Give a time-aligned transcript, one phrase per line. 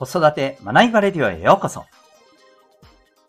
[0.00, 1.84] 子育て学びバレディオへようこそ。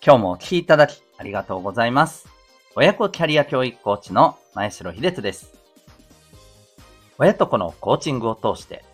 [0.01, 2.29] 今日もお聴きいただきありがとうございます。
[2.77, 5.53] 親子キャリア教育コーチの前城秀人です。
[7.17, 8.85] 親と子のコーチングを通して、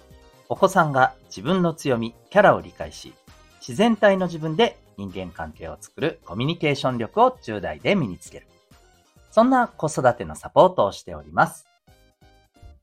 [0.50, 3.14] お子さんが自分の強み、キャラを理解し、
[3.60, 8.48] 自然体の自分で人間関係を作るコミュニケーション力を10代で身につける。
[9.30, 11.68] そんな子育てのサポートをしております。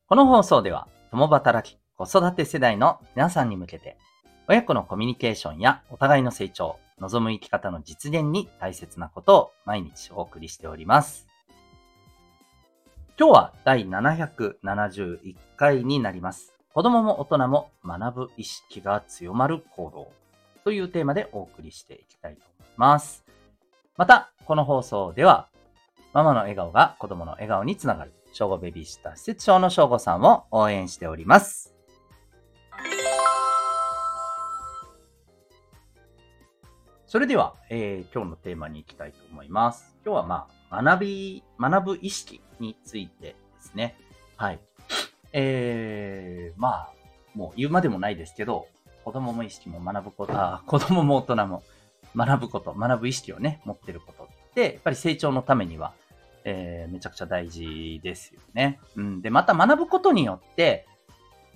[0.06, 3.98] この放送では、共働き、子育て世代の皆さんに向けて、
[4.46, 11.26] 親子のコミュニケーションやお互いの成長、望む生き方の実現に大切なことを毎日お送りしております。
[13.18, 16.52] 今日は第771回になります。
[16.74, 20.12] 子供も大人も学ぶ意識が強まる行動
[20.62, 23.24] というテーマでお送りしていきたいと思います。
[23.96, 25.48] また、この放送では、
[26.12, 31.73] ママの笑顔が子供の笑顔につながる、小5ベビーシッター施設長の小5さんを応援しております。
[37.14, 39.94] それでは、えー、今日のテーマに行きたいと思います。
[40.04, 43.94] 今日はまあ、学び、学ぶ意識についてですね。
[44.36, 44.58] はい。
[45.32, 46.92] えー、まあ、
[47.36, 48.66] もう言うまでもないですけど、
[49.04, 51.62] 子供も意識も学ぶこと、あ、子供も大人も
[52.16, 55.92] 学ぶこと、学ぶ意識をね、持ってることって、やっぱり成長のためには、
[56.42, 58.80] えー、めちゃくちゃ大事ですよね。
[58.96, 59.22] うん。
[59.22, 60.84] で、また学ぶことによって、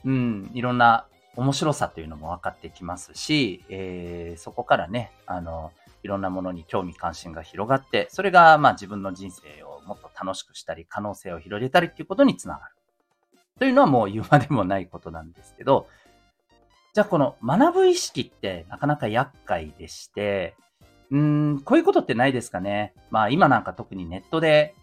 [0.04, 5.70] うん、いろんな面白さというのも分かってきますし、えー、そこからね、あの、
[6.02, 12.74] いろんなものに興味関心が広がって、それがまあ自分の人生をもっと楽しくしたり、可能性を広げたりっていうことにつながる。
[13.60, 15.86] というのはもう言うまでもないことなんですけど、
[16.92, 20.56] じゃあこの学ぶ意識ってなかなか厄介でして、
[21.12, 21.20] うー
[21.54, 22.94] ん、こういうことってないですかね。
[23.10, 24.74] まあ今なんか特にネットで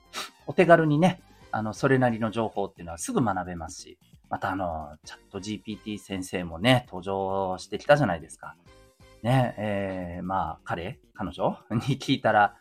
[0.48, 3.98] お手軽にね、あの、それなりの情報っていうのはすぐ学べますし、
[4.30, 8.56] またあの、チャット GPT 先生もね、登場してきたじゃないですか。
[9.24, 11.60] ね、えー、まあ、彼、彼女？
[11.72, 12.56] に聞いたら、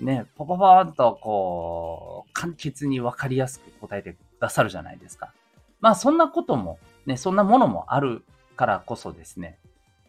[0.00, 5.32] ね、ポポポーンとこう、簡潔にわかりやすく答えてくださるじゃないですか。
[5.80, 8.24] まあ、そんなことも、ね、そんなものもある
[8.56, 9.58] からこそですね、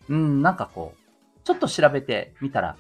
[0.09, 2.75] うん、なんかこう、ちょっと調べてみたら、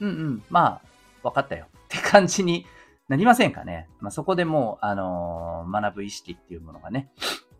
[0.00, 0.80] うんうん、まあ、
[1.22, 2.66] わかったよって感じに
[3.08, 3.88] なりませんかね。
[4.00, 7.10] まあ、そこでもう、あのー、学ぶ意識っていうものがね、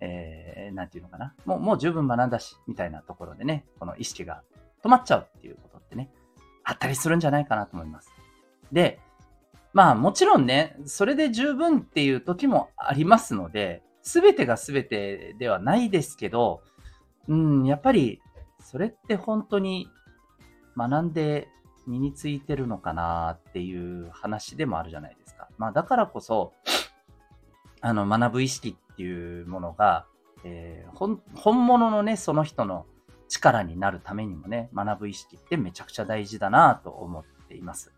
[0.01, 1.35] えー、なんていうのかな。
[1.45, 4.43] もう、もう十分学んだし、みたいなところでね、この意識が
[4.85, 6.11] 止まっちゃうっていうことってね、
[6.65, 8.11] あったりするんじゃないかなと思います。
[8.73, 9.01] で、
[9.73, 16.63] まあもちろんね、それで十分っていう時もありますので、すべてがすべてではないですけど、
[17.29, 18.21] うん、やっぱり、
[18.61, 19.89] それって本当に
[20.77, 21.49] 学んで
[21.87, 25.49] 身についてるのかなっていう話でもあるじゃないですか。
[25.59, 26.53] まあだからこそ、
[27.81, 30.07] あの、学ぶ意識っていうものが、
[30.45, 32.87] えー、本物のね、その人の
[33.29, 37.93] 力になるためにもね、学ぶ意識ってめちゃくちゃ大事だなと思っています。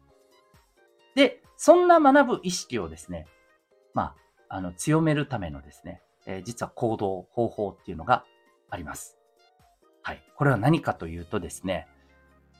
[1.14, 3.26] で、そんな学ぶ意識をですね、
[3.94, 4.14] ま
[4.48, 8.24] あ、あの、強めるためのですね、えー、実は行動、方法っていうのが
[8.70, 9.18] あります。
[10.02, 10.22] はい。
[10.36, 11.88] これは何かというとですね、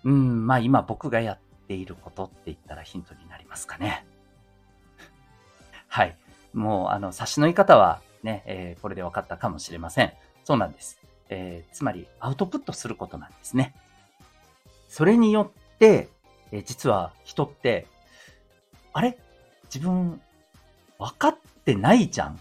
[0.05, 4.07] うん、まあ今僕がやっていることって言ったらヒントになりますかね。
[6.53, 10.12] もう、あの、差しの言い方はね、えー、これで分かったかもしれません。
[10.44, 10.98] そうなんです。
[11.28, 13.75] えー、つまり、アウトプットすることなんですね。
[14.88, 16.09] それによって、
[16.50, 17.86] えー、実は人って、
[18.92, 19.19] あれ？
[19.72, 20.20] 自分、
[20.98, 22.36] 分かってないじゃんっ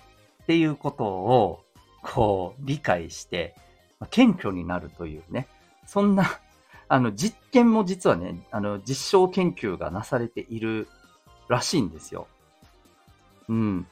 [0.47, 1.63] ていうことを、
[2.01, 3.53] こう、理解して、
[3.99, 5.47] まあ、謙虚になるというね、
[5.85, 6.39] そんな、
[6.89, 10.87] あの、実験も実はね、あの、実証研究がなされている
[11.49, 12.27] らしいんですよ。
[13.49, 13.87] うん。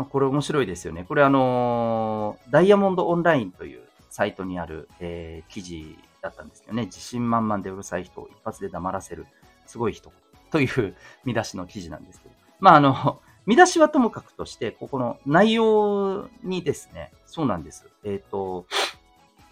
[0.00, 1.04] まこれ面白いですよね。
[1.06, 6.86] これあのー、ダイヤモンドオンラインというサイトにある、えー、記事だったんですよね。
[6.86, 9.26] 自信満々でうるさい人を一発で黙らせる、
[9.66, 10.12] すごい人
[10.50, 12.34] という見出しの記事なんですけど。
[12.60, 17.88] まああの、 見出しはともかくとして、ここの内容にですね、そうなんです。
[18.04, 18.66] えっ、ー、と、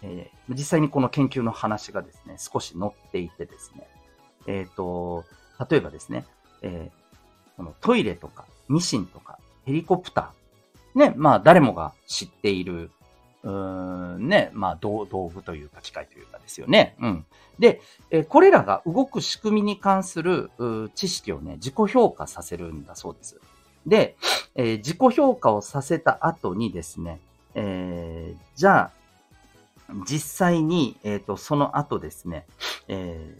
[0.01, 3.87] えー、実際にこの研究の話がですね、少し載っていてですね、
[4.47, 5.25] えっ、ー、と、
[5.69, 6.25] 例えばですね、
[6.61, 10.38] えー、このトイレとかミシンとかヘリコプター。
[10.95, 12.91] ね、まあ誰もが知っている、
[13.43, 16.95] うーん、ね、まあ道具というか機械というかですよね。
[16.99, 17.25] うん。
[17.59, 20.49] で、えこれらが動く仕組みに関する
[20.95, 23.39] 知識をね、自己評価させるんだそうです。
[23.85, 24.15] で、
[24.55, 27.19] えー、自己評価をさせた後にですね、
[27.55, 28.91] えー、じゃ
[29.89, 32.45] あ、実際に、えっ、ー、と、その後ですね、
[32.87, 33.35] え、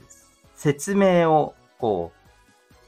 [0.55, 2.29] 説明を、こう、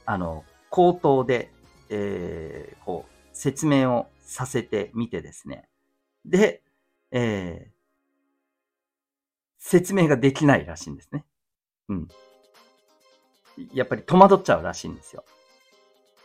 [0.05, 1.51] あの、口頭で、
[1.89, 5.67] えー、こう、説明をさせてみてですね。
[6.25, 6.61] で、
[7.11, 7.71] えー、
[9.59, 11.25] 説明ができないらしいんですね。
[11.89, 12.07] うん。
[13.73, 15.25] やっぱり戸惑っちゃうらしいんですよ。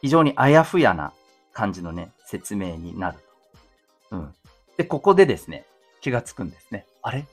[0.00, 1.12] 非常にあやふやな
[1.52, 3.18] 感じのね、説明になる
[4.10, 4.16] と。
[4.16, 4.34] うん。
[4.76, 5.66] で、ここでですね、
[6.00, 6.86] 気がつくんですね。
[7.02, 7.26] あれ？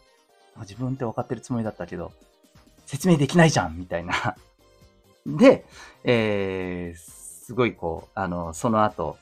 [0.61, 2.11] 自分って分かってるつもりだったけど、
[2.87, 4.35] 説明できないじゃんみたいな
[5.25, 5.65] で、
[6.03, 9.17] えー、すごいこう、あの、その後、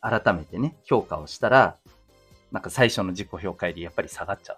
[0.00, 1.76] 改めてね、評価をしたら、
[2.52, 4.56] なんか最初の自己評価よりやっぱり下がっちゃう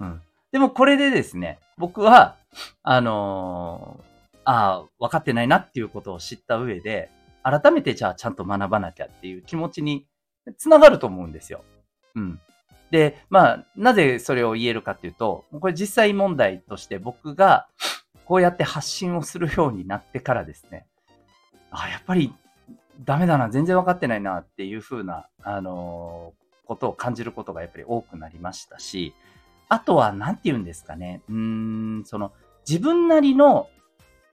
[0.00, 0.04] と。
[0.04, 0.22] うん。
[0.52, 2.36] でもこれでですね、僕は、
[2.82, 7.10] あのー、ああ、分かってないなっていうことを知った上で、
[7.42, 10.06] 改めてじゃあちゃんと学ばなきゃっていう気持ちに
[10.56, 11.64] つながると思うんですよ。
[12.14, 12.40] うん。
[12.90, 17.68] で、まあ、なぜそれを言えるかっていうと、これ実際問題として僕が
[18.24, 20.86] こうやって発信をするようになってからですね、
[21.70, 22.34] あ、やっぱり
[23.00, 29.14] ダメだな、全然分かってないなっていうふうな、あのー、ことを感じることがやっぱり多くなりましたし、
[29.68, 32.32] あとは、なんて言うんですかね、うん、その、
[32.68, 33.68] 自分なりの、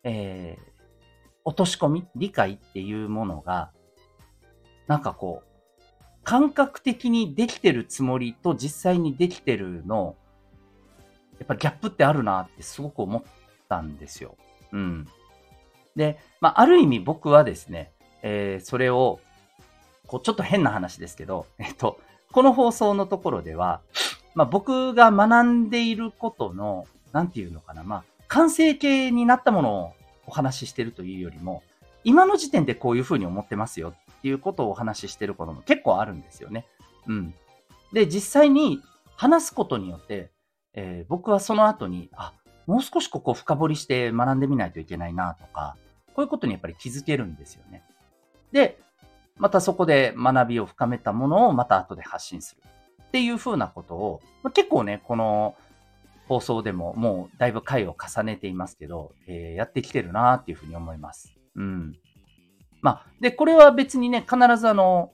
[0.04, 0.72] えー、
[1.44, 3.72] 落とし込み、理解っていうものが、
[4.88, 5.56] なんかこう、
[6.24, 10.16] 感覚的にできてるつもりと実際にできてるの、
[11.38, 13.24] やっぱりギャップってあるなってすごく思っ
[13.70, 14.38] たんですよ。
[14.72, 15.08] うん。
[15.96, 17.92] で、まあ、ある意味僕はですね、
[18.22, 19.20] えー、それを、
[20.08, 22.00] こう、ちょっと変な話ですけど、 えっと、
[22.32, 23.82] この放送のところでは、
[24.34, 29.94] まあ、僕が学んでいることの、なんていうのかな、まあ、完成形になったものを
[30.28, 31.64] お話ししてるというよりも、
[32.04, 36.66] 今の時点でこういうふうに思ってますよっていうことをお話ししてることも結構あるんですよね。
[37.08, 37.34] うん。
[37.94, 38.82] で、実際に
[39.16, 40.30] 話すことによって、
[40.74, 42.34] えー、僕はその後に、あ、
[42.68, 45.78] もう少しここ深掘りして学んでみないといけないなとか、
[46.14, 47.84] こういうことにやっぱり気づけるんですよね。
[48.56, 48.80] で、
[49.36, 52.62] またそこで学びを深めたものをまた後で発信する。
[53.04, 55.56] っていうふうなことを、まあ、結構ね、この
[56.30, 61.36] 放送でももうだいぶ回を重ねていますけど、えー、やってきてるなっていうふうに思います。
[61.58, 61.98] うん。
[62.82, 65.12] まあ、で、これは別にね、必ずあの、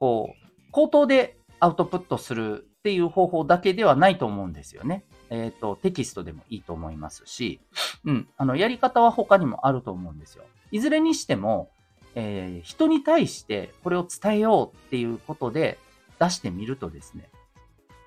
[0.00, 5.04] こう、口頭でアウトプットするっていう方法だけではないと思うんですよね。
[5.28, 7.60] えっ、ー、と、テキストでもいいと思いますし、
[8.06, 10.44] うん、あの、やり方は他にもあると思うんですよ。
[10.70, 11.70] いずれにしても、
[12.16, 15.78] えー、人に対してこれを伝えようっていうことで
[16.18, 17.30] 出してみるとですね、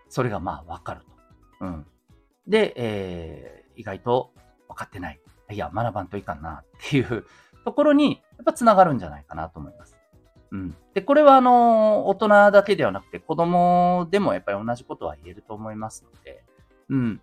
[0.09, 1.01] それがまあわかる
[1.59, 1.65] と。
[1.65, 1.85] うん。
[2.47, 4.33] で、えー、意外と
[4.67, 5.19] 分かってない。
[5.51, 7.25] いや、学ばんといかんなっていう
[7.63, 9.95] ところに、やっぱ繋がるんじゃないかなと思います。
[10.51, 10.75] うん。
[10.95, 16.43] で、これはあの、大人だけではなくて子供でもやっぱり同じことは言えると思いますので、
[16.89, 17.21] うん。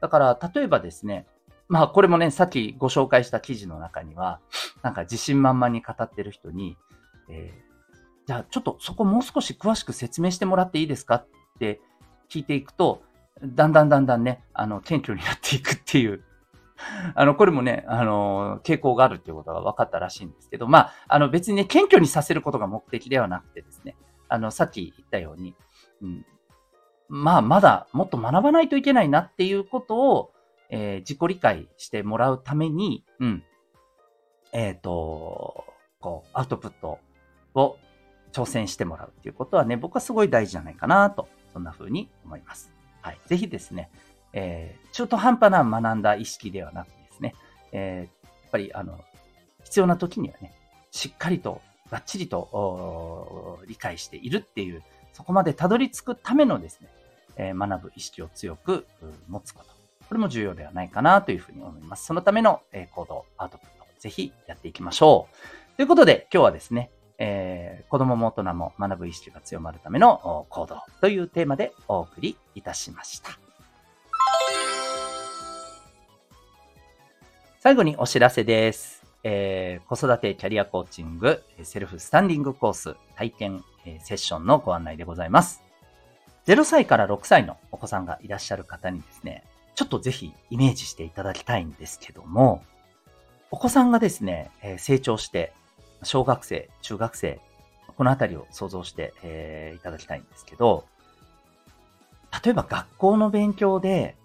[0.00, 1.26] だから、例えばですね、
[1.68, 4.40] まあこれもね、さっきご紹介した記事の中には、
[4.82, 6.76] なんか自信満々に語ってる人に、
[7.28, 11.26] えー、じゃあちょっとそこもう少し詳しく説明してもらっていいですかっ
[11.58, 11.80] て
[12.30, 13.02] 聞いていくと、
[13.42, 16.24] だんだんだんだんね、あの、謙虚になっていくっていう。
[17.14, 23.96] あの、これもね、あの、傾向があるっていうことが分かったらしいんですけど、まあ、あの、別にね、謙虚にさせることが目的ではなくてですね、
[24.28, 25.54] あの、さっき言ったように、
[26.02, 26.26] うん、
[27.08, 30.32] まあ、まだもっと学ばないといけないなっていうことを、
[30.70, 33.42] えー、自己理解してもらうために、うん、
[34.52, 35.64] えっ、ー、と、
[36.00, 36.98] こう、アウトプット
[37.54, 37.78] を
[38.32, 42.72] 挑戦してもらうっていうことはね、僕はすごい大事じゃないかなと、そんな風に思います。
[43.00, 43.18] はい。
[43.26, 43.90] ぜひですね、
[44.32, 47.34] えー、中途半端な学んだ意識ではなくですね、
[47.72, 49.00] えー、やっぱり、あの、
[49.64, 50.52] 必要な時にはね、
[50.90, 51.60] しっかりと、
[51.90, 54.82] がっちりと理解しているっていう、
[55.14, 56.88] そこまでたどり着くためのですね、
[57.36, 58.86] えー、学ぶ意識を強く
[59.28, 59.77] 持つこと。
[60.08, 62.06] これも重要ではないかなというふうに思います。
[62.06, 65.28] そのための、え、行動、アウトプット、ぜひやっていきましょ
[65.74, 65.76] う。
[65.76, 73.38] ということで、今日はですね、えー、子供も大人も学ぶ意識が強まるための行動というテーマでお送りいたしました。
[77.60, 79.04] 最後にお知らせです。
[79.24, 85.62] えー、子育てキャリアコーチング、セルフスタンディングコース体験、えー、セッションのご案内でございます。
[86.46, 89.44] 0歳から6歳のお子さんがいらっしゃる方にですね、
[89.78, 92.64] ちょっとぜひイメージしていただきたいんですけども、
[93.52, 95.52] お子さんがですね、えー、成長して、
[96.02, 97.40] 小学生、中学生、
[97.96, 100.84] このあたりを想像して、えー、いただきたいんですけど、
[102.44, 104.16] 例えば学校の勉強で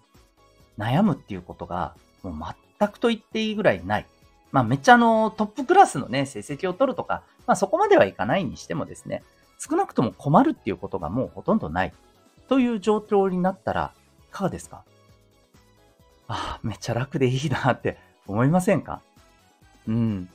[0.76, 1.94] 悩むっていうことが
[2.24, 4.06] もう全くと言っていいぐらいない。
[4.50, 9.22] まあめっちゃあのトップクラスのね、成績を取るとか、まあそこまではいかないにしてもですね、
[9.60, 11.92] 少なくとも困るっていうことがもうほとんどない
[12.48, 13.92] という状況になったら、
[14.30, 14.82] いかがですか？
[16.28, 19.02] ああ、めっちゃ楽でいいなって思いませんか？
[19.86, 20.28] うん。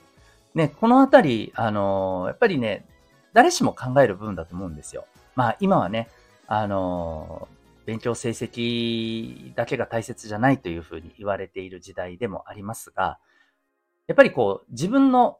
[0.53, 2.85] ね、このあたり、あのー、やっぱりね、
[3.33, 5.05] 誰しも考える部分だと思うんですよ。
[5.35, 6.09] まあ今はね、
[6.47, 7.47] あの
[7.85, 13.17] 勉強成績だけが大切じゃないというふうに言われている時代でもありますが、
[14.07, 15.37] やっぱりこう、自分の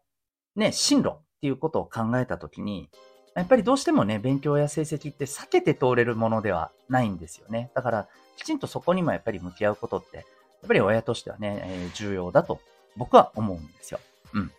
[0.56, 2.90] ね、進路っていうことを考えたときに、
[3.36, 7.72] やっぱりどうしてもね、勉強や成績って避けて通れるものではないんですよね。
[7.76, 10.26] だから、きちんとそこにもやっぱり向き合うことって、
[10.62, 12.60] やっぱり親としてはね、えー、重要だと
[12.98, 14.00] 僕は思うんですよ。
[14.34, 14.52] うん。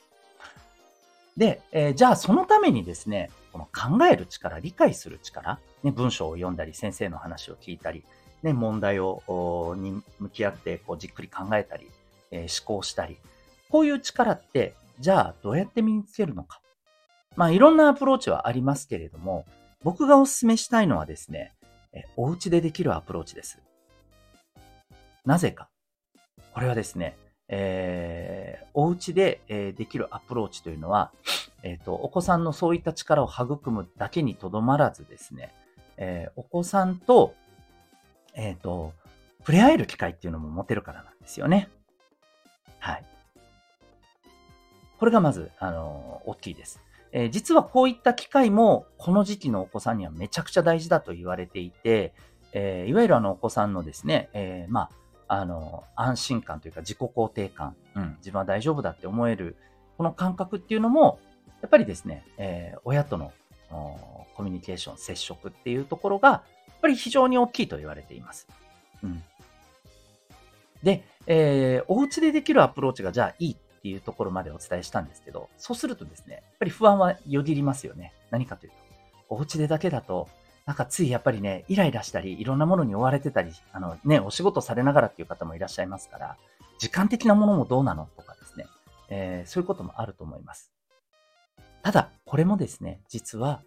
[1.36, 8.04] で、えー、じゃあそのためにですね、この考える力、理解する力、ね、文章を読んだり、先生の話を聞いたり、
[8.42, 11.90] ね、問題を、に向き合って、こう、じっくり考えたり、
[12.30, 13.18] えー、思考したり、
[13.68, 16.60] こういう力って、じゃあどうやって身につけるのか。
[17.36, 19.46] まあ、いろんなアプローチはありますけれども、
[19.82, 21.54] 僕がお勧めしたいのはですね、
[21.92, 23.58] えお家でできるアプローチです。
[25.24, 25.69] なぜか。
[26.60, 27.16] これはですね、
[27.48, 31.10] えー、お家で、えー、できるアプローチというのは、
[31.62, 35.54] えっ、ー、と、お子さんのそういった力を育むだけにとどまらずですね、
[35.96, 37.32] えー、お子さんと、
[38.34, 38.92] えっ、と、
[39.38, 41.70] 触れ合える機会っていうのも持てるからなんですよね。
[42.78, 43.04] はい。
[44.98, 46.82] これがまず、あの大きいです。
[47.12, 52.12] えー、実はこういった機会も、この時期のお子さんにはめちゃくちゃ大事だと言われていて、
[52.52, 54.90] えー、いわゆるあのお子さんのですね、えー、まあ、
[55.32, 59.56] あの、安心感というか自己肯定感、うん、自分は大丈夫だって思える、
[59.96, 61.20] この感覚っていうのも、
[61.62, 63.32] やっぱりですね、えー、親との
[64.34, 68.48] コミュニケーション、接触っていうところが、やっぱり非常に大きいと言われています。
[69.04, 69.22] うん。
[70.82, 78.12] で、えー、お家でできるアプローチがじゃあいいっていうところまでお伝えしたんですけど、そうするとですね、やっぱり不安はよぎりますよね。
[78.30, 78.76] 何かというと、
[79.28, 80.28] お家でだけだと、
[80.70, 86.36] なんかついやっぱりね、イライラしたり、いろんなものに追われてたり、あのね、お仕事されながらっていう方もいらっしゃいますから、
[86.78, 88.66] 時間的なものもどうなのとかですね、
[89.08, 90.70] えー、そういうこともあると思います。
[91.82, 93.64] ただ、これもですね、実は、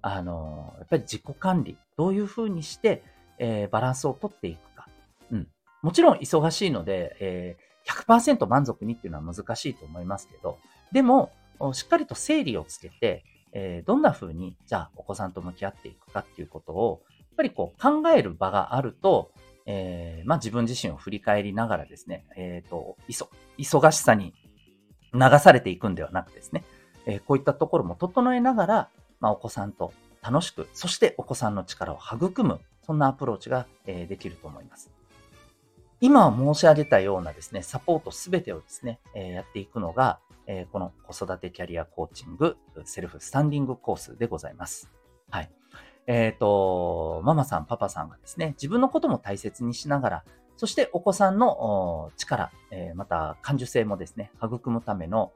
[0.00, 3.02] あの、やっぱり自己管理、どういうふうにして、
[3.38, 4.88] えー、バランスをとっていくか。
[5.30, 5.46] うん。
[5.82, 10.56] もちろん忙しいので、えー、100%満足にっていうのは難しいと思いますけど、
[10.90, 11.32] でも、
[11.74, 19.32] しっかりと整理をつけて、えー、どんな風に、じゃあお子さんと向き合っていくかっていうことを、やっぱりこう考える場があると、
[19.66, 22.96] えー、まあ自分自身を振り返りながらですね、えっ、ー、と、
[23.58, 24.34] 忙しさに
[25.12, 26.64] 流されていくんではなくですね、
[27.06, 28.88] えー、こういったところも整えながら、
[29.20, 29.92] まあお子さんと
[30.22, 34.90] 楽しく、そしてお子さんの力を育む、そんなアプローチが、えー、できると思います。
[36.00, 44.90] 今申し上げたようなですね、サポートすべてをですね、えー、やっていくのが、えー、この子育てキャリアコーチングセルフスタンディングコースでございます。
[45.30, 45.50] はい。
[46.06, 50.24] えっ、ー、と、ママさん、パパさんがですね、自分のことも大切にしながら、
[50.56, 55.32] そしてお子さんの力、えー、また感受性もですね、育むための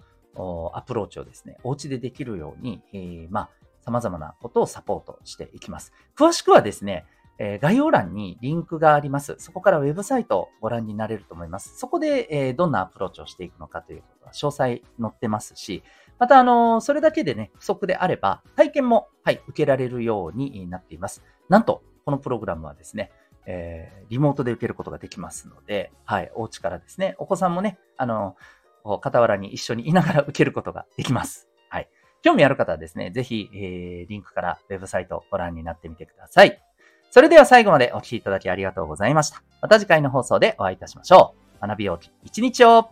[0.73, 3.51] アプローチをですね、お家でできるように、えー、まあ、
[3.85, 5.93] 様々なことをサポートしていきます。
[6.17, 7.05] 詳しくはですね、
[7.39, 9.37] え、概要欄にリンクがあります。
[9.39, 11.77] そこからウェブサイトをご覧になれると思います。
[11.79, 15.83] そこで、え、どんなアプローチをしていくのかということは詳細載ってますし、
[16.19, 21.25] また、あの、それだけでね、不足であれば、体験も、はい、受けられるようになっています。
[21.49, 23.11] なんと、このプログラムはですね、
[23.47, 28.37] えー、リモートで受けることができますので、はい、お家からですね、お子さんもね、あの、
[28.85, 31.49] 傍らに一緒にいながら 受けることができます。
[31.69, 31.89] はい。
[32.23, 36.63] 興味ある方はですね、ぜひ、えー、リンクからウェブサイトをご覧になってみてください。
[37.15, 39.41] それでは最後までお聴きいただきありがとうございました。
[39.61, 41.65] また次回の放送でお会いいたしましょう。
[41.65, 42.91] 学びよう一日を